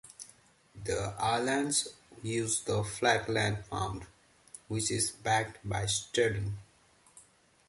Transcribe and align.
The 0.83 1.13
islands 1.19 1.89
use 2.23 2.61
the 2.63 2.83
Falkland 2.83 3.65
pound, 3.69 4.07
which 4.67 4.89
is 4.89 5.11
backed 5.11 5.59
by 5.63 5.85
sterling. 5.85 6.57